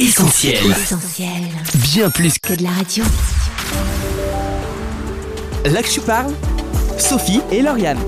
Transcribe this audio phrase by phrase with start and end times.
[0.00, 0.64] Essentiel.
[0.70, 1.28] Essentiel.
[1.74, 3.04] Bien plus Que de la radio.
[5.66, 6.32] Là que je parle,
[6.96, 7.98] Sophie et Lauriane.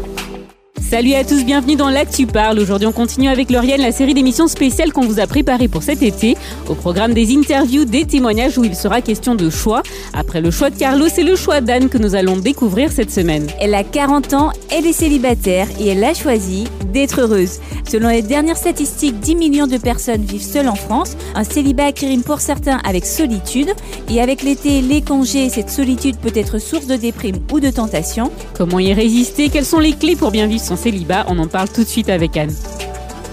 [0.93, 2.59] Salut à tous, bienvenue dans l'Actu Parle.
[2.59, 6.03] Aujourd'hui, on continue avec Lauriane la série d'émissions spéciales qu'on vous a préparées pour cet
[6.03, 6.37] été.
[6.69, 9.83] Au programme des interviews, des témoignages où il sera question de choix.
[10.13, 13.47] Après le choix de Carlos, c'est le choix d'Anne que nous allons découvrir cette semaine.
[13.59, 17.61] Elle a 40 ans, elle est célibataire et elle a choisi d'être heureuse.
[17.89, 21.17] Selon les dernières statistiques, 10 millions de personnes vivent seules en France.
[21.35, 23.73] Un célibat qui rime pour certains avec solitude.
[24.11, 28.31] Et avec l'été, les congés, cette solitude peut être source de déprime ou de tentation.
[28.55, 29.49] Comment y résister?
[29.49, 32.09] Quelles sont les clés pour bien vivre son célibat On en parle tout de suite
[32.09, 32.53] avec Anne.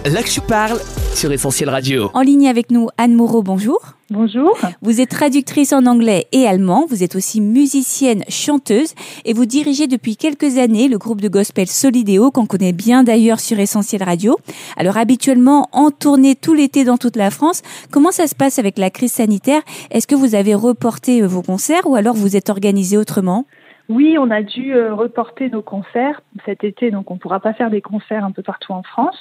[0.05, 0.80] Là que je parle
[1.16, 2.12] sur Essentiel Radio.
[2.13, 3.80] En ligne avec nous, Anne Moreau, bonjour.
[4.12, 4.55] Bonjour.
[4.84, 8.94] Vous êtes traductrice en anglais et allemand, vous êtes aussi musicienne, chanteuse
[9.25, 13.39] et vous dirigez depuis quelques années le groupe de gospel Solidéo qu'on connaît bien d'ailleurs
[13.39, 14.38] sur Essentiel Radio.
[14.77, 18.77] Alors habituellement en tournée tout l'été dans toute la France, comment ça se passe avec
[18.77, 19.63] la crise sanitaire?
[19.89, 23.47] Est-ce que vous avez reporté vos concerts ou alors vous êtes organisé autrement?
[23.90, 27.54] Oui, on a dû euh, reporter nos concerts cet été, donc on ne pourra pas
[27.54, 29.18] faire des concerts un peu partout en France.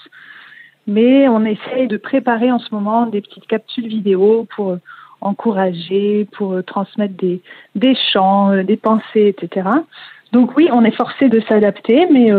[0.87, 4.81] Mais on essaye de préparer en ce moment des petites capsules vidéo pour euh,
[5.23, 7.41] encourager, pour euh, transmettre des,
[7.75, 9.69] des chants, des pensées, etc.
[10.33, 12.31] Donc oui, on est forcé de s'adapter, mais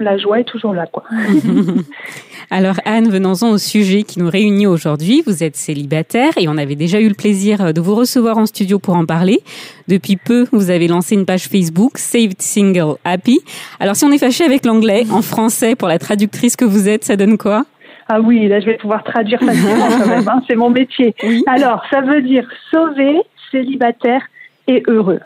[0.00, 1.04] la joie est toujours là, quoi.
[2.50, 5.22] Alors Anne, venons-en au sujet qui nous réunit aujourd'hui.
[5.24, 8.80] Vous êtes célibataire et on avait déjà eu le plaisir de vous recevoir en studio
[8.80, 9.40] pour en parler.
[9.86, 13.38] Depuis peu, vous avez lancé une page Facebook, Saved Single Happy.
[13.78, 17.04] Alors si on est fâché avec l'anglais, en français, pour la traductrice que vous êtes,
[17.04, 17.66] ça donne quoi?
[18.08, 21.14] Ah oui, là je vais pouvoir traduire facilement quand même, hein, c'est mon métier.
[21.46, 23.20] Alors, ça veut dire sauver,
[23.52, 24.22] célibataire
[24.66, 25.20] et heureux.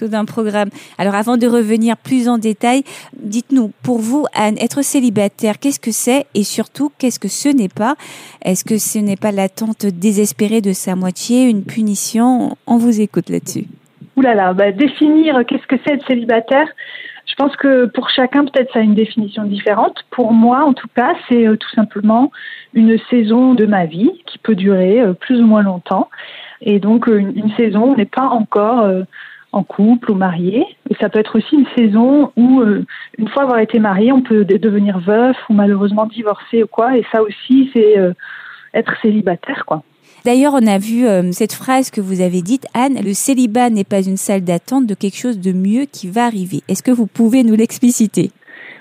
[0.00, 0.70] Tout un programme.
[0.96, 2.84] Alors avant de revenir plus en détail,
[3.18, 7.68] dites-nous, pour vous, Anne, être célibataire, qu'est-ce que c'est et surtout, qu'est-ce que ce n'est
[7.68, 7.96] pas?
[8.42, 12.56] Est-ce que ce n'est pas l'attente désespérée de sa moitié, une punition?
[12.66, 13.66] On vous écoute là-dessus.
[14.16, 16.68] Ouh là là, bah, définir qu'est-ce que c'est être célibataire,
[17.30, 20.04] je pense que pour chacun, peut-être ça a une définition différente.
[20.10, 22.32] Pour moi, en tout cas, c'est euh, tout simplement
[22.74, 26.08] une saison de ma vie qui peut durer euh, plus ou moins longtemps.
[26.60, 28.86] Et donc, euh, une, saison n'est pas encore
[29.52, 30.64] en couple ou marié.
[30.90, 32.84] Et ça peut être aussi une saison où, euh,
[33.18, 36.96] une fois avoir été marié, on peut de- devenir veuf ou malheureusement divorcé ou quoi.
[36.96, 38.12] Et ça aussi, c'est euh,
[38.74, 39.82] être célibataire, quoi.
[40.24, 43.84] D'ailleurs, on a vu euh, cette phrase que vous avez dite, Anne, le célibat n'est
[43.84, 46.60] pas une salle d'attente de quelque chose de mieux qui va arriver.
[46.68, 48.30] Est-ce que vous pouvez nous l'expliciter?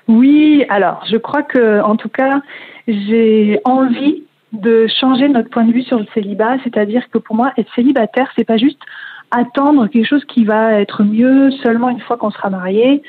[0.09, 2.41] Oui, alors je crois que en tout cas,
[2.87, 7.53] j'ai envie de changer notre point de vue sur le célibat, c'est-à-dire que pour moi,
[7.57, 8.79] être célibataire, c'est pas juste
[9.31, 13.01] attendre quelque chose qui va être mieux seulement une fois qu'on sera marié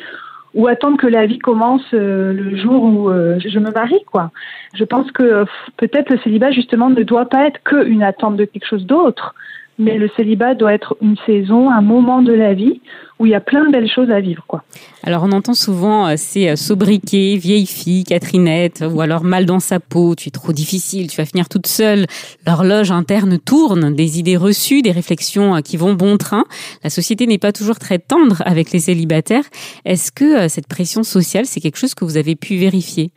[0.55, 4.31] ou attendre que la vie commence euh, le jour où euh, je me marie quoi.
[4.75, 5.45] Je pense que euh,
[5.77, 9.35] peut-être le célibat justement ne doit pas être que une attente de quelque chose d'autre,
[9.81, 12.81] mais le célibat doit être une saison, un moment de la vie
[13.19, 14.63] où il y a plein de belles choses à vivre quoi.
[15.03, 19.61] Alors on entend souvent euh, ces euh, sobriquets, vieille fille, Catherinette, ou alors mal dans
[19.61, 22.07] sa peau, tu es trop difficile, tu vas finir toute seule.
[22.47, 26.45] L'horloge interne tourne, des idées reçues, des réflexions euh, qui vont bon train.
[26.85, 29.45] La société n'est pas toujours très tendre avec les célibataires.
[29.85, 33.11] Est-ce que euh, cette pression sociale, c'est quelque chose que vous avez pu vérifier?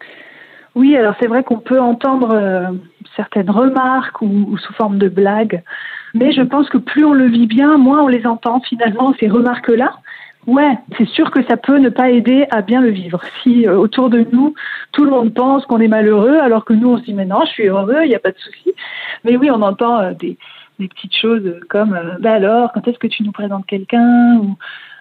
[0.76, 2.72] Oui, alors c'est vrai qu'on peut entendre euh,
[3.16, 5.62] certaines remarques ou, ou sous forme de blagues,
[6.14, 9.28] mais je pense que plus on le vit bien, moins on les entend finalement, ces
[9.28, 9.94] remarques-là.
[10.46, 13.22] Ouais, c'est sûr que ça peut ne pas aider à bien le vivre.
[13.42, 14.54] Si euh, autour de nous,
[14.92, 17.46] tout le monde pense qu'on est malheureux, alors que nous, on se dit, mais non,
[17.46, 18.74] je suis heureux, il n'y a pas de souci.
[19.24, 20.38] Mais oui, on entend euh, des,
[20.80, 24.38] des petites choses comme, euh, bah alors, quand est-ce que tu nous présentes quelqu'un?
[24.40, 24.58] Ou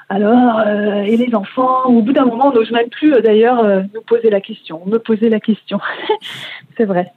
[0.08, 1.86] alors, euh, et les enfants?
[1.86, 4.82] Au bout d'un moment, on n'ose même plus, euh, d'ailleurs, euh, nous poser la question,
[4.84, 5.80] me poser la question.
[6.76, 7.12] c'est vrai.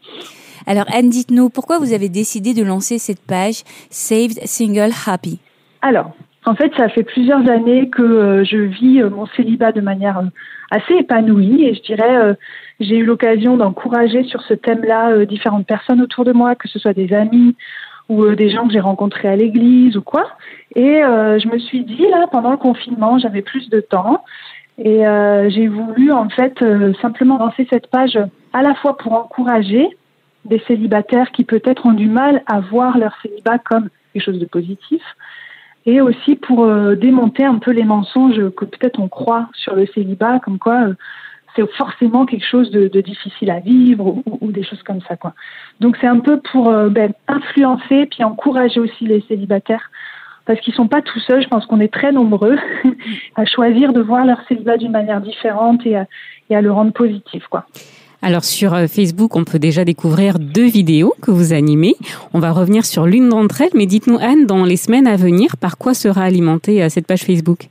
[0.68, 5.40] Alors Anne, dites-nous, pourquoi vous avez décidé de lancer cette page Saved Single Happy?
[5.82, 6.12] Alors,
[6.48, 10.20] en fait, ça fait plusieurs années que euh, je vis euh, mon célibat de manière
[10.20, 10.30] euh,
[10.70, 12.36] assez épanouie et je dirais,
[12.80, 16.94] j'ai eu l'occasion d'encourager sur ce thème-là différentes personnes autour de moi, que ce soit
[16.94, 17.56] des amis
[18.10, 20.26] ou des gens que j'ai rencontrés à l'église ou quoi.
[20.76, 24.24] Et je me suis dit, là, pendant le confinement, j'avais plus de temps
[24.80, 25.04] et
[25.50, 26.58] j'ai voulu, en fait,
[27.00, 28.18] simplement lancer cette page
[28.52, 29.88] à la fois pour encourager
[30.46, 34.46] des célibataires qui peut-être ont du mal à voir leur célibat comme quelque chose de
[34.46, 35.02] positif,
[35.86, 39.86] et aussi pour euh, démonter un peu les mensonges que peut-être on croit sur le
[39.88, 40.94] célibat, comme quoi euh,
[41.56, 45.16] c'est forcément quelque chose de, de difficile à vivre ou, ou des choses comme ça,
[45.16, 45.34] quoi.
[45.80, 49.90] Donc c'est un peu pour euh, ben, influencer puis encourager aussi les célibataires
[50.46, 51.42] parce qu'ils sont pas tout seuls.
[51.42, 52.58] Je pense qu'on est très nombreux
[53.36, 56.06] à choisir de voir leur célibat d'une manière différente et à,
[56.50, 57.66] et à le rendre positif, quoi.
[58.26, 61.94] Alors sur euh, Facebook, on peut déjà découvrir deux vidéos que vous animez.
[62.34, 65.58] On va revenir sur l'une d'entre elles, mais dites-nous Anne, dans les semaines à venir,
[65.58, 67.70] par quoi sera alimentée euh, cette page Facebook?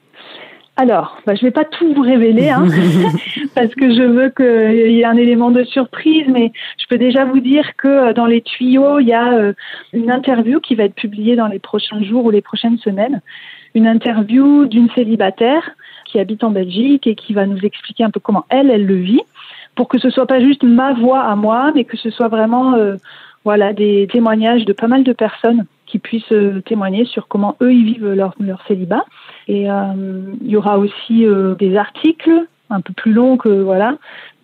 [0.76, 2.68] Alors, bah, je ne vais pas tout vous révéler, hein,
[3.56, 7.24] parce que je veux qu'il y ait un élément de surprise, mais je peux déjà
[7.24, 9.52] vous dire que euh, dans les tuyaux, il y a
[9.92, 13.22] une interview qui va être publiée dans les prochains jours ou les prochaines semaines,
[13.74, 15.68] une interview d'une célibataire
[16.04, 18.94] qui habite en Belgique et qui va nous expliquer un peu comment elle, elle le
[18.94, 19.22] vit
[19.74, 22.74] pour que ce soit pas juste ma voix à moi, mais que ce soit vraiment
[22.74, 22.96] euh,
[23.44, 27.72] voilà des témoignages de pas mal de personnes qui puissent euh, témoigner sur comment eux
[27.72, 29.04] ils vivent leur, leur célibat.
[29.48, 31.26] Et euh, il y aura aussi
[31.58, 33.96] des articles un peu plus longs que voilà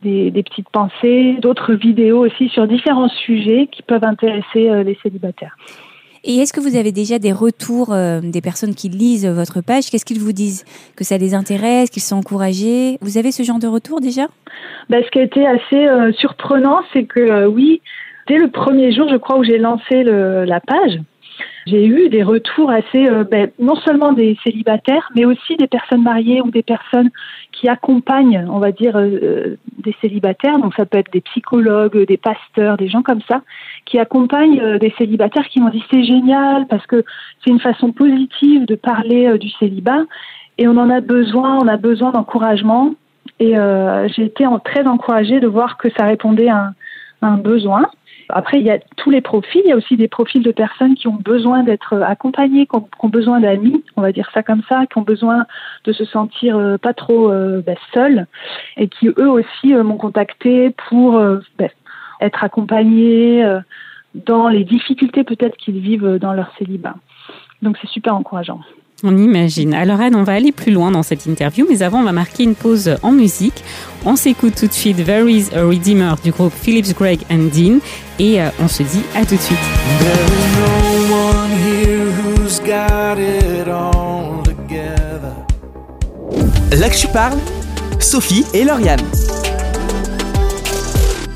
[0.03, 5.57] des, des petites pensées, d'autres vidéos aussi sur différents sujets qui peuvent intéresser les célibataires.
[6.23, 9.91] Et est-ce que vous avez déjà des retours euh, des personnes qui lisent votre page?
[9.91, 10.65] Qu'est-ce qu'ils vous disent?
[10.97, 12.99] Que ça les intéresse, qu'ils sont encouragés?
[13.01, 14.27] Vous avez ce genre de retour déjà?
[14.91, 17.81] Ben, Ce qui a été assez euh, surprenant, c'est que euh, oui,
[18.29, 21.01] dès le premier jour, je crois, où j'ai lancé la page,
[21.67, 26.03] j'ai eu des retours assez, euh, ben, non seulement des célibataires, mais aussi des personnes
[26.03, 27.11] mariées ou des personnes
[27.53, 30.59] qui accompagnent, on va dire, euh, euh, des célibataires.
[30.59, 33.43] Donc ça peut être des psychologues, des pasteurs, des gens comme ça,
[33.85, 37.05] qui accompagnent des célibataires qui m'ont dit c'est génial parce que
[37.45, 40.03] c'est une façon positive de parler du célibat
[40.59, 42.95] et on en a besoin, on a besoin d'encouragement.
[43.39, 43.55] Et
[44.15, 46.73] j'ai été très encouragée de voir que ça répondait à
[47.23, 47.87] un besoin.
[48.33, 49.63] Après, il y a tous les profils.
[49.65, 53.09] Il y a aussi des profils de personnes qui ont besoin d'être accompagnées, qui ont,
[53.09, 55.47] besoin d'amis, on va dire ça comme ça, qui ont besoin
[55.85, 58.27] de se sentir euh, pas trop euh, ben, seuls
[58.77, 61.21] et qui eux aussi euh, m'ont contacté pour
[61.59, 61.71] ben,
[62.21, 63.59] être accompagnés
[64.15, 66.97] dans les difficultés peut-être qu'ils vivent dans leur célibat.
[67.63, 68.61] Donc c'est super encourageant.
[69.03, 69.73] On imagine.
[69.73, 72.43] Alors Anne, on va aller plus loin dans cette interview, mais avant, on va marquer
[72.45, 73.65] une pause en musique.
[74.05, 77.79] On s'écoute tout de suite There is a Redeemer du groupe Phillips, Greg and Dean
[78.19, 79.59] et euh, on se dit à tout de suite.
[86.79, 87.39] Là que je parle,
[87.99, 89.01] Sophie et Lauriane.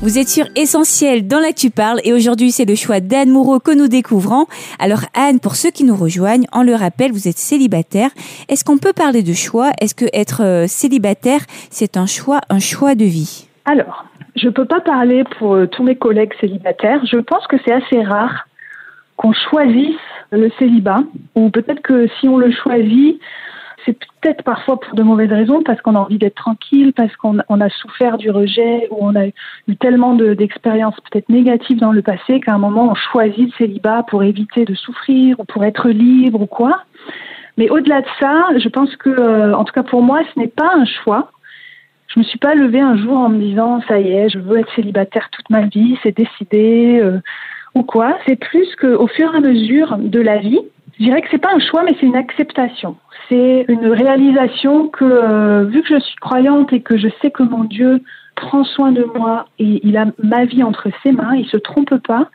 [0.05, 3.75] Vous êtes sur Essentiel dans l'actu parle et aujourd'hui c'est le choix d'Anne Moureau que
[3.75, 4.45] nous découvrons.
[4.77, 8.11] Alors Anne, pour ceux qui nous rejoignent, on le rappelle, vous êtes célibataire.
[8.47, 9.71] Est-ce qu'on peut parler de choix?
[9.81, 11.39] Est-ce que être euh, célibataire,
[11.71, 13.47] c'est un choix, un choix de vie?
[13.65, 14.05] Alors,
[14.35, 17.03] je ne peux pas parler pour euh, tous mes collègues célibataires.
[17.11, 18.47] Je pense que c'est assez rare
[19.17, 19.97] qu'on choisisse
[20.29, 21.01] le célibat
[21.33, 23.19] ou peut-être que si on le choisit,
[23.85, 27.37] c'est peut-être parfois pour de mauvaises raisons, parce qu'on a envie d'être tranquille, parce qu'on
[27.37, 32.39] a souffert du rejet, ou on a eu tellement d'expériences peut-être négatives dans le passé
[32.39, 36.41] qu'à un moment on choisit le célibat pour éviter de souffrir, ou pour être libre,
[36.41, 36.83] ou quoi.
[37.57, 40.47] Mais au-delà de ça, je pense que, euh, en tout cas pour moi, ce n'est
[40.47, 41.31] pas un choix.
[42.07, 44.59] Je me suis pas levée un jour en me disant ça y est, je veux
[44.59, 47.19] être célibataire toute ma vie, c'est décidé euh,
[47.73, 48.17] ou quoi.
[48.25, 50.61] C'est plus qu'au fur et à mesure de la vie,
[50.97, 52.95] je dirais que c'est pas un choix, mais c'est une acceptation.
[53.27, 57.43] C'est une réalisation que, euh, vu que je suis croyante et que je sais que
[57.43, 58.01] mon Dieu
[58.35, 61.95] prend soin de moi et il a ma vie entre ses mains, il se trompe
[61.97, 62.29] pas.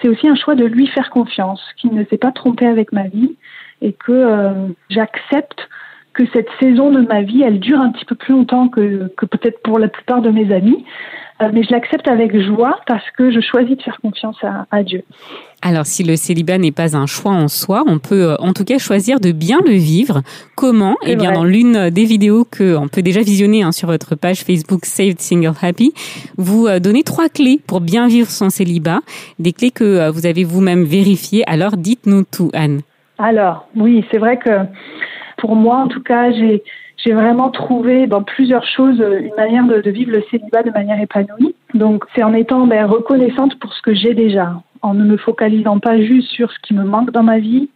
[0.00, 3.04] C'est aussi un choix de lui faire confiance, qu'il ne s'est pas trompé avec ma
[3.04, 3.36] vie
[3.80, 5.68] et que euh, j'accepte
[6.14, 9.26] que cette saison de ma vie, elle dure un petit peu plus longtemps que, que
[9.26, 10.84] peut-être pour la plupart de mes amis.
[11.42, 14.84] Euh, mais je l'accepte avec joie parce que je choisis de faire confiance à, à
[14.84, 15.02] Dieu.
[15.62, 18.64] Alors, si le célibat n'est pas un choix en soi, on peut euh, en tout
[18.64, 20.22] cas choisir de bien le vivre.
[20.54, 20.96] Comment?
[21.04, 24.42] Eh bien, dans l'une des vidéos que on peut déjà visionner hein, sur votre page
[24.42, 25.92] Facebook Saved Single Happy,
[26.36, 29.00] vous euh, donnez trois clés pour bien vivre son célibat,
[29.40, 31.42] des clés que vous avez vous-même vérifiées.
[31.48, 32.82] Alors, dites-nous tout, Anne.
[33.18, 34.50] Alors, oui, c'est vrai que
[35.36, 36.62] pour moi, en tout cas, j'ai
[36.96, 41.00] j'ai vraiment trouvé dans plusieurs choses euh, une manière de, vivre le célibat de manière
[41.00, 41.54] épanouie.
[41.74, 45.78] Donc, c'est en étant ben, reconnaissante pour ce que j'ai déjà, en ne me focalisant
[45.78, 47.68] pas juste sur ce qui me manque dans ma vie,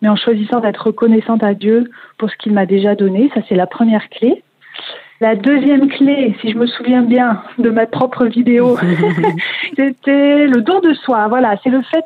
[0.00, 3.30] mais en choisissant d'être reconnaissante à Dieu pour ce qu'il m'a déjà donné.
[3.34, 4.42] Ça, c'est la première clé.
[5.20, 8.78] La deuxième clé, si je me souviens bien de ma propre vidéo,
[9.76, 11.28] c'était le don de soi.
[11.28, 12.04] Voilà, c'est le fait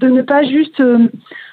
[0.00, 1.08] de ne pas juste euh,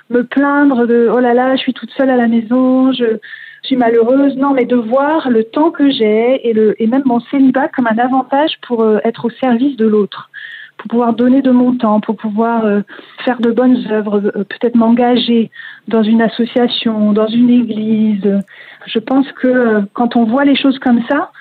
[0.10, 3.18] me plaindre de oh là là, je suis toute seule à la maison, je,
[3.64, 4.36] suis malheureuse.
[4.38, 7.86] Non, mais de voir le temps que j'ai et, le, et même mon célibat comme
[7.88, 10.32] un avantage pour euh, être au service de l'autre,
[10.78, 12.82] pour pouvoir donner de mon temps, pour pouvoir euh,
[13.24, 15.52] faire de bonnes œuvres, peut-être m'engager
[15.88, 18.42] dans une association, dans une église.
[18.88, 21.32] Je pense que quand on voit les choses comme ça,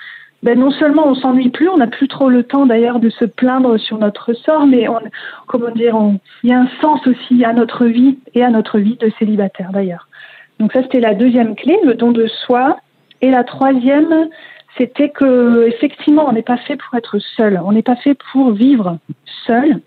[0.43, 3.25] ben non seulement on s'ennuie plus, on n'a plus trop le temps d'ailleurs de se
[3.25, 4.99] plaindre sur notre sort, mais on,
[5.47, 5.95] comment dire,
[6.43, 9.71] il y a un sens aussi à notre vie et à notre vie de célibataire
[9.71, 10.07] d'ailleurs.
[10.59, 12.77] Donc ça, c'était la deuxième clé, le don de soi.
[13.21, 14.29] Et la troisième,
[14.77, 18.51] c'était que effectivement, on n'est pas fait pour être seul, on n'est pas fait pour
[18.51, 18.97] vivre
[19.45, 19.81] seul.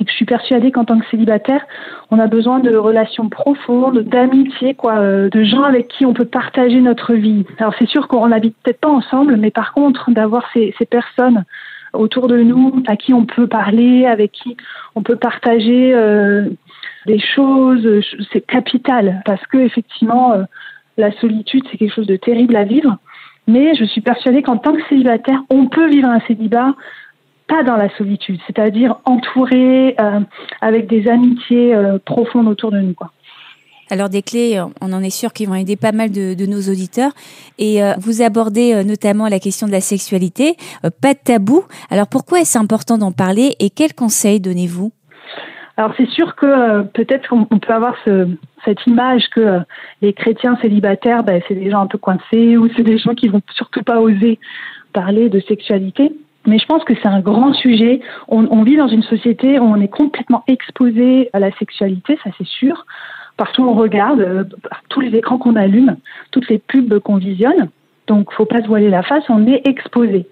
[0.00, 1.64] Et je suis persuadée qu'en tant que célibataire,
[2.10, 6.26] on a besoin de relations profondes, d'amitié, quoi, euh, de gens avec qui on peut
[6.26, 7.44] partager notre vie.
[7.58, 11.44] Alors c'est sûr qu'on n'habite peut-être pas ensemble, mais par contre, d'avoir ces, ces personnes
[11.92, 14.56] autour de nous à qui on peut parler, avec qui
[14.94, 16.48] on peut partager euh,
[17.06, 17.88] des choses,
[18.32, 20.42] c'est capital parce que effectivement, euh,
[20.96, 22.98] la solitude c'est quelque chose de terrible à vivre.
[23.48, 26.74] Mais je suis persuadée qu'en tant que célibataire, on peut vivre un célibat
[27.46, 30.20] pas dans la solitude, c'est-à-dire entouré euh,
[30.60, 32.94] avec des amitiés euh, profondes autour de nous.
[32.94, 33.12] Quoi.
[33.90, 36.60] Alors des clés, on en est sûr qui vont aider pas mal de, de nos
[36.60, 37.12] auditeurs.
[37.58, 40.56] Et euh, vous abordez notamment la question de la sexualité,
[41.00, 41.64] pas de tabou.
[41.90, 44.90] Alors pourquoi est-ce important d'en parler et quels conseils donnez-vous?
[45.76, 48.26] Alors c'est sûr que peut-être qu'on peut avoir ce,
[48.64, 49.60] cette image que
[50.02, 53.28] les chrétiens célibataires, ben, c'est des gens un peu coincés ou c'est des gens qui
[53.28, 54.40] vont surtout pas oser
[54.92, 56.10] parler de sexualité.
[56.46, 58.00] Mais je pense que c'est un grand sujet.
[58.28, 62.46] On, vit dans une société où on est complètement exposé à la sexualité, ça c'est
[62.46, 62.86] sûr.
[63.36, 64.44] Partout où on regarde, euh,
[64.88, 65.96] tous les écrans qu'on allume,
[66.30, 67.68] toutes les pubs qu'on visionne.
[68.06, 70.26] Donc, faut pas se voiler la face, on est exposé.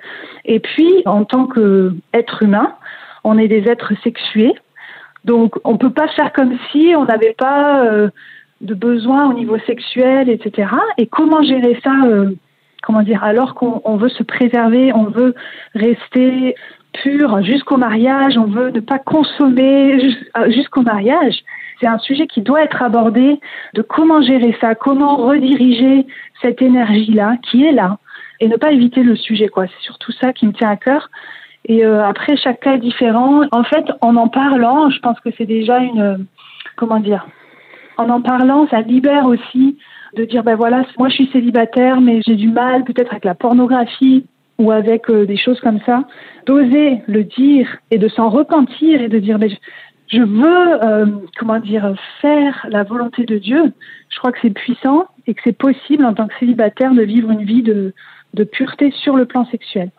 [0.44, 2.74] Et puis, en tant qu'être humain,
[3.24, 4.54] on est des êtres sexués.
[5.24, 8.10] Donc, on peut pas faire comme si on n'avait pas euh,
[8.60, 10.68] de besoin au niveau sexuel, etc.
[10.98, 12.30] Et comment gérer ça euh,
[12.84, 15.34] comment dire, alors qu'on veut se préserver, on veut
[15.74, 16.54] rester
[17.02, 19.94] pur jusqu'au mariage, on veut ne pas consommer
[20.36, 21.34] euh, jusqu'au mariage.
[21.80, 23.40] C'est un sujet qui doit être abordé
[23.74, 26.06] de comment gérer ça, comment rediriger
[26.40, 27.98] cette énergie-là qui est là
[28.40, 29.66] et ne pas éviter le sujet, quoi.
[29.66, 31.08] C'est surtout ça qui me tient à cœur.
[31.66, 33.42] Et euh, après, chaque cas est différent.
[33.52, 36.26] En fait, en en parlant, je pense que c'est déjà une,
[36.76, 37.26] comment dire,
[37.96, 39.78] en en parlant, ça libère aussi
[40.16, 43.34] de dire ben voilà, moi je suis célibataire, mais j'ai du mal peut-être avec la
[43.34, 44.26] pornographie
[44.58, 46.04] ou avec euh, des choses comme ça,
[46.46, 49.50] d'oser le dire et de s'en repentir et de dire ben,
[50.08, 51.06] je veux euh,
[51.38, 53.72] comment dire faire la volonté de Dieu.
[54.10, 57.30] Je crois que c'est puissant et que c'est possible en tant que célibataire de vivre
[57.30, 57.94] une vie de,
[58.34, 59.90] de pureté sur le plan sexuel.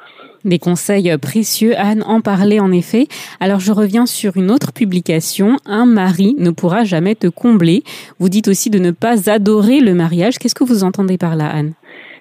[0.44, 3.08] Des conseils précieux, Anne en parlait en effet.
[3.40, 7.84] Alors je reviens sur une autre publication, Un mari ne pourra jamais te combler.
[8.20, 10.38] Vous dites aussi de ne pas adorer le mariage.
[10.38, 11.74] Qu'est-ce que vous entendez par là, Anne?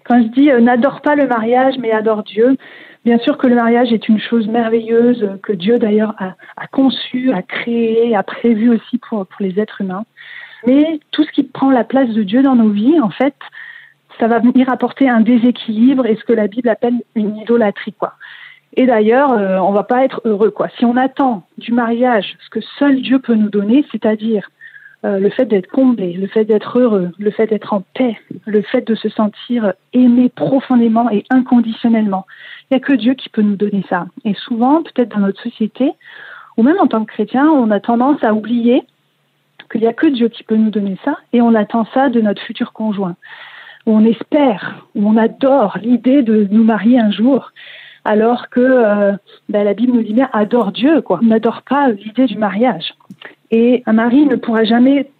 [0.04, 2.56] Quand je dis euh, n'adore pas le mariage, mais adore Dieu,
[3.04, 7.30] bien sûr que le mariage est une chose merveilleuse, que Dieu d'ailleurs a, a, conçu,
[7.32, 10.04] a créé, a prévu aussi pour, pour les êtres humains.
[10.66, 13.34] Mais tout ce qui prend la place de Dieu dans nos vies, en fait,
[14.18, 18.14] ça va venir apporter un déséquilibre et ce que la Bible appelle une idolâtrie, quoi.
[18.76, 20.68] Et d'ailleurs, euh, on va pas être heureux, quoi.
[20.78, 24.50] Si on attend du mariage ce que seul Dieu peut nous donner, c'est-à-dire
[25.04, 28.62] euh, le fait d'être comblé, le fait d'être heureux, le fait d'être en paix, le
[28.62, 32.26] fait de se sentir aimé profondément et inconditionnellement,
[32.62, 34.06] il n'y a que Dieu qui peut nous donner ça.
[34.24, 35.92] Et souvent, peut-être dans notre société,
[36.56, 38.82] ou même en tant que chrétien, on a tendance à oublier
[39.70, 42.20] qu'il n'y a que Dieu qui peut nous donner ça, et on attend ça de
[42.20, 43.16] notre futur conjoint
[43.86, 47.52] où on espère, où on adore l'idée de nous marier un jour,
[48.04, 49.12] alors que euh,
[49.48, 51.20] ben, la Bible nous dit bien adore Dieu, quoi.
[51.22, 52.94] On n'adore pas l'idée du mariage.
[53.50, 55.10] Et un mari ne pourra jamais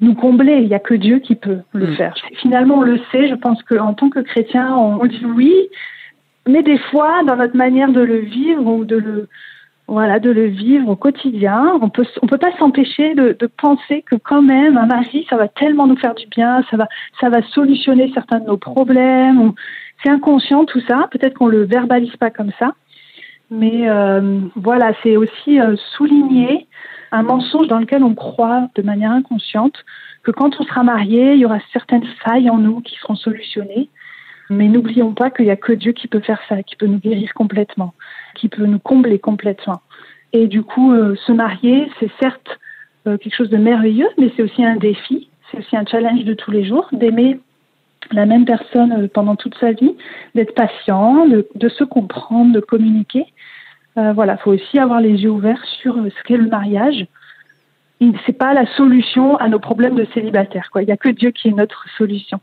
[0.00, 0.58] nous combler.
[0.60, 1.96] Il n'y a que Dieu qui peut le mm.
[1.96, 2.14] faire.
[2.40, 3.28] Finalement, on le sait.
[3.28, 5.54] Je pense qu'en tant que chrétien, on dit oui,
[6.48, 9.28] mais des fois, dans notre manière de le vivre ou de le
[9.88, 11.78] voilà, de le vivre au quotidien.
[11.80, 15.36] On peut, on peut pas s'empêcher de, de, penser que quand même un mari, ça
[15.36, 16.86] va tellement nous faire du bien, ça va,
[17.20, 19.52] ça va solutionner certains de nos problèmes.
[20.02, 21.08] C'est inconscient tout ça.
[21.10, 22.74] Peut-être qu'on le verbalise pas comme ça,
[23.50, 26.66] mais euh, voilà, c'est aussi euh, souligner
[27.10, 29.84] un mensonge dans lequel on croit de manière inconsciente
[30.22, 33.88] que quand on sera marié, il y aura certaines failles en nous qui seront solutionnées.
[34.50, 36.98] Mais n'oublions pas qu'il n'y a que Dieu qui peut faire ça, qui peut nous
[36.98, 37.94] guérir complètement
[38.38, 39.80] qui peut nous combler complètement.
[40.32, 42.58] Et du coup, euh, se marier, c'est certes
[43.06, 46.34] euh, quelque chose de merveilleux, mais c'est aussi un défi, c'est aussi un challenge de
[46.34, 47.40] tous les jours, d'aimer
[48.12, 49.94] la même personne euh, pendant toute sa vie,
[50.34, 53.26] d'être patient, de, se comprendre, de communiquer.
[53.96, 57.06] voilà, il faut aussi avoir les yeux ouverts sur ce qu'est le mariage.
[58.26, 60.70] C'est pas la solution à nos problèmes de célibataire.
[60.76, 62.38] Il n'y a que Dieu qui est notre solution.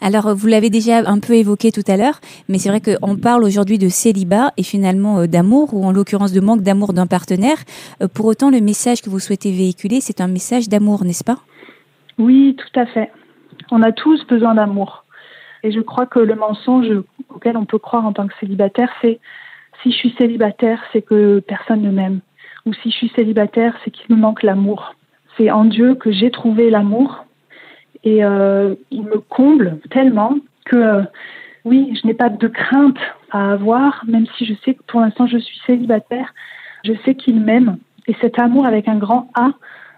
[0.00, 3.44] Alors, vous l'avez déjà un peu évoqué tout à l'heure, mais c'est vrai qu'on parle
[3.44, 7.58] aujourd'hui de célibat et finalement euh, d'amour, ou en l'occurrence de manque d'amour d'un partenaire.
[8.02, 11.38] Euh, pour autant, le message que vous souhaitez véhiculer, c'est un message d'amour, n'est-ce pas?
[12.18, 13.10] Oui, tout à fait.
[13.70, 15.04] On a tous besoin d'amour.
[15.62, 16.86] Et je crois que le mensonge
[17.28, 19.20] auquel on peut croire en tant que célibataire, c'est
[19.82, 22.20] si je suis célibataire, c'est que personne ne m'aime.
[22.66, 24.94] Ou si je suis célibataire, c'est qu'il me manque l'amour.
[25.36, 27.24] C'est en Dieu que j'ai trouvé l'amour
[28.04, 31.02] et euh, il me comble tellement que
[31.64, 32.98] oui, je n'ai pas de crainte
[33.30, 36.32] à avoir, même si je sais que pour l'instant je suis célibataire.
[36.84, 37.76] Je sais qu'il m'aime.
[38.06, 39.52] Et cet amour avec un grand A,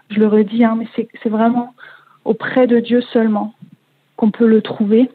[0.09, 1.73] je le redis, hein, mais c'est vraiment
[2.25, 3.53] auprès de Dieu seulement
[4.17, 5.09] qu'on peut le trouver.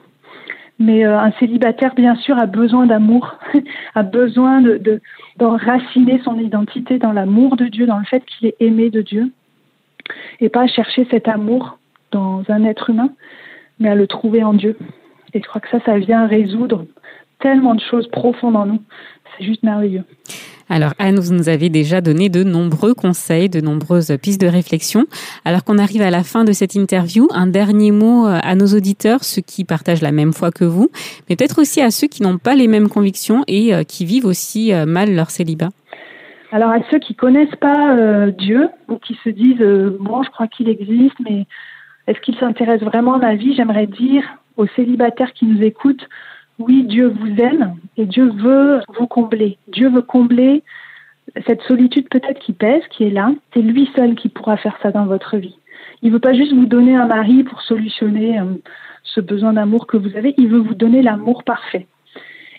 [0.78, 3.36] Mais euh, un célibataire, bien sûr, a besoin d'amour,
[3.94, 5.00] a besoin de,
[5.36, 9.30] d'enraciner son identité dans l'amour de Dieu, dans le fait qu'il est aimé de Dieu,
[10.40, 11.77] et pas chercher cet amour
[12.10, 13.10] dans un être humain,
[13.78, 14.76] mais à le trouver en Dieu.
[15.34, 16.86] Et je crois que ça, ça vient résoudre
[17.40, 18.82] tellement de choses profondes en nous.
[19.36, 20.04] C'est juste merveilleux.
[20.70, 25.06] Alors Anne, vous nous avez déjà donné de nombreux conseils, de nombreuses pistes de réflexion.
[25.46, 28.66] Alors qu'on arrive à la fin de cette interview, un dernier mot euh, à nos
[28.66, 30.90] auditeurs, ceux qui partagent la même foi que vous,
[31.28, 34.26] mais peut-être aussi à ceux qui n'ont pas les mêmes convictions et euh, qui vivent
[34.26, 35.70] aussi euh, mal leur célibat.
[36.52, 39.62] Alors à ceux qui connaissent pas Dieu ou qui se disent
[40.00, 41.46] bon, je crois qu'il existe, mais
[42.08, 43.54] est-ce qu'il s'intéresse vraiment à ma vie?
[43.54, 44.24] J'aimerais dire
[44.56, 46.08] aux célibataires qui nous écoutent
[46.58, 49.58] oui, Dieu vous aime et Dieu veut vous combler.
[49.68, 50.64] Dieu veut combler
[51.46, 53.30] cette solitude peut-être qui pèse, qui est là.
[53.54, 55.56] C'est lui seul qui pourra faire ça dans votre vie.
[56.02, 58.44] Il ne veut pas juste vous donner un mari pour solutionner euh,
[59.04, 61.86] ce besoin d'amour que vous avez, il veut vous donner l'amour parfait.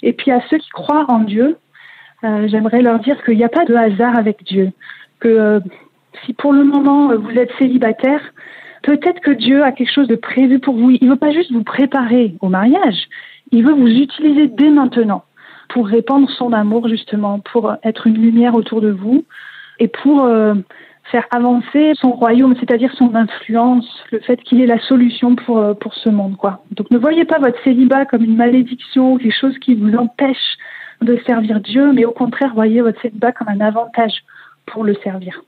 [0.01, 1.57] Et puis à ceux qui croient en Dieu,
[2.23, 4.71] euh, j'aimerais leur dire qu'il n'y a pas de hasard avec Dieu.
[5.19, 5.59] Que euh,
[6.25, 8.21] si pour le moment vous êtes célibataire,
[8.89, 10.89] peut-être que Dieu a quelque chose de prévu pour vous.
[10.89, 13.07] Il ne veut pas juste vous préparer au mariage,
[13.51, 15.25] il veut vous utiliser dès maintenant
[15.69, 19.25] pour répandre son amour justement, pour être une lumière autour de vous
[19.77, 20.55] et pour euh,
[21.11, 25.75] faire avancer son royaume, c'est-à-dire son influence, le fait qu'il est la solution pour, euh,
[25.75, 26.35] pour ce monde.
[26.35, 26.63] Quoi.
[26.71, 30.57] Donc ne voyez pas votre célibat comme une malédiction, quelque chose qui vous empêche
[31.03, 34.23] de servir Dieu, mais au contraire, voyez votre célibat comme un avantage
[34.65, 35.43] pour le servir.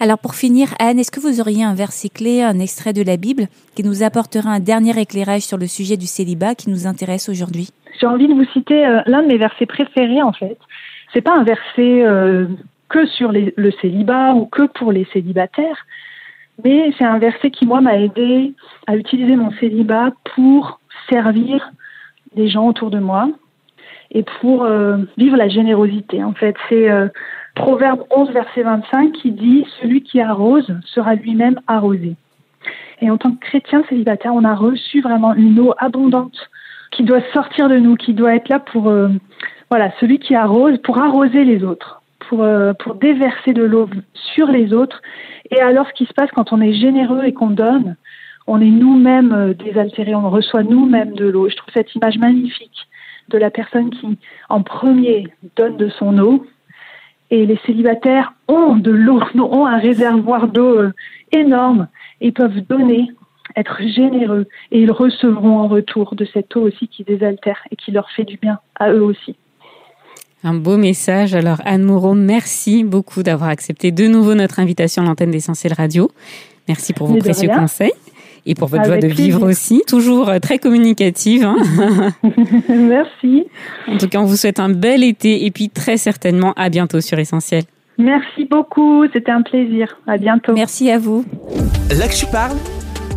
[0.00, 3.16] Alors pour finir, Anne, est-ce que vous auriez un verset clé, un extrait de la
[3.16, 7.28] Bible qui nous apportera un dernier éclairage sur le sujet du célibat qui nous intéresse
[7.28, 7.70] aujourd'hui?
[8.00, 10.58] J'ai envie de vous citer euh, l'un de mes versets préférés en fait.
[11.12, 12.46] C'est pas un verset euh,
[12.88, 15.86] que sur le célibat ou que pour les célibataires,
[16.64, 18.52] mais c'est un verset qui moi m'a aidé
[18.86, 21.70] à utiliser mon célibat pour servir
[22.34, 23.28] les gens autour de moi
[24.10, 26.22] et pour euh, vivre la générosité.
[26.22, 26.88] En fait, c'est
[27.54, 32.16] Proverbe 11, verset 25, qui dit Celui qui arrose sera lui-même arrosé.
[33.00, 36.36] Et en tant que chrétien célibataire, on a reçu vraiment une eau abondante
[36.92, 39.08] qui doit sortir de nous, qui doit être là pour, euh,
[39.70, 44.46] voilà, celui qui arrose, pour arroser les autres, pour, euh, pour déverser de l'eau sur
[44.46, 45.02] les autres.
[45.50, 47.96] Et alors, ce qui se passe quand on est généreux et qu'on donne,
[48.46, 51.48] on est nous-mêmes euh, désaltérés, on reçoit nous-mêmes de l'eau.
[51.48, 52.88] Je trouve cette image magnifique
[53.28, 56.46] de la personne qui, en premier, donne de son eau
[57.32, 60.92] et les célibataires ont de l'eau, ont un réservoir d'eau euh,
[61.32, 61.88] énorme
[62.20, 63.08] et peuvent donner,
[63.56, 67.90] être généreux et ils recevront en retour de cette eau aussi qui désaltère et qui
[67.90, 69.34] leur fait du bien à eux aussi.
[70.44, 71.34] Un beau message.
[71.34, 76.10] Alors Anne Moreau, merci beaucoup d'avoir accepté de nouveau notre invitation à l'antenne d'Essentiel Radio.
[76.68, 77.92] Merci pour vos précieux conseils
[78.46, 79.82] et pour votre joie de vivre aussi.
[79.86, 81.44] Toujours euh, très communicative.
[81.44, 81.56] Hein.
[82.68, 83.46] Merci.
[83.88, 87.00] En tout cas, on vous souhaite un bel été et puis très certainement à bientôt
[87.00, 87.64] sur Essentiel.
[87.98, 89.98] Merci beaucoup, c'était un plaisir.
[90.06, 90.54] À bientôt.
[90.54, 91.24] Merci à vous.
[91.90, 92.56] Là que je parle,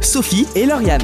[0.02, 1.02] Sophie et Lauriane.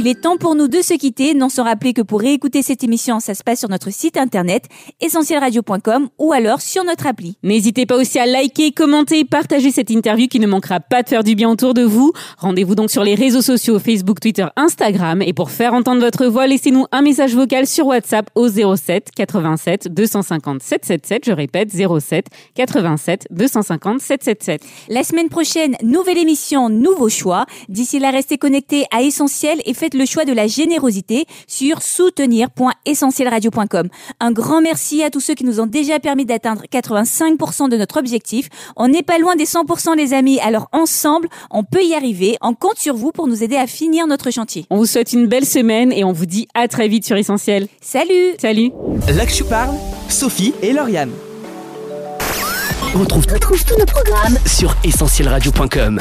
[0.00, 2.84] Il est temps pour nous de se quitter, non sans rappeler que pour réécouter cette
[2.84, 4.66] émission, ça se passe sur notre site internet
[5.00, 7.36] essentielradio.com ou alors sur notre appli.
[7.42, 11.24] N'hésitez pas aussi à liker, commenter, partager cette interview qui ne manquera pas de faire
[11.24, 12.12] du bien autour de vous.
[12.36, 16.46] Rendez-vous donc sur les réseaux sociaux Facebook, Twitter, Instagram et pour faire entendre votre voix,
[16.46, 21.24] laissez-nous un message vocal sur WhatsApp au 07 87 250 777.
[21.26, 24.62] Je répète 07 87 250 777.
[24.90, 27.46] La semaine prochaine, nouvelle émission, nouveau choix.
[27.68, 33.88] D'ici là, restez connectés à Essentiel et faites le choix de la générosité sur soutenir.essentielradio.com.
[34.20, 37.98] Un grand merci à tous ceux qui nous ont déjà permis d'atteindre 85% de notre
[37.98, 38.48] objectif.
[38.76, 42.36] On n'est pas loin des 100% les amis, alors ensemble, on peut y arriver.
[42.40, 44.66] On compte sur vous pour nous aider à finir notre chantier.
[44.70, 47.68] On vous souhaite une belle semaine et on vous dit à très vite sur Essentiel.
[47.80, 48.70] Salut Salut
[49.08, 49.74] Là que je parle,
[50.08, 51.10] Sophie et Lauriane.
[52.94, 56.00] On retrouve, tous nos programmes sur essentielradio.com.